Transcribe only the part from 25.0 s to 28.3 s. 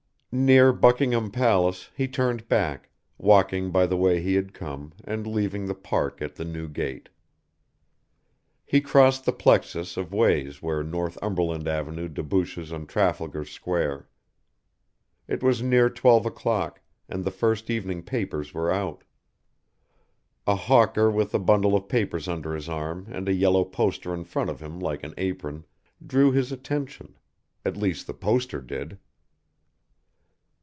an apron, drew his attention; at least the